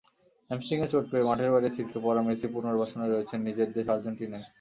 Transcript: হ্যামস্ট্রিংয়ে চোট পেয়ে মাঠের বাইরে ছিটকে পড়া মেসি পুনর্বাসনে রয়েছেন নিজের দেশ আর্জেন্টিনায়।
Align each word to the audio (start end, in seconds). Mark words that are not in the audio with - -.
হ্যামস্ট্রিংয়ে 0.49 0.91
চোট 0.91 1.05
পেয়ে 1.11 1.27
মাঠের 1.27 1.49
বাইরে 1.53 1.69
ছিটকে 1.75 1.99
পড়া 2.05 2.21
মেসি 2.21 2.47
পুনর্বাসনে 2.53 3.05
রয়েছেন 3.07 3.39
নিজের 3.47 3.69
দেশ 3.75 3.85
আর্জেন্টিনায়। 3.93 4.45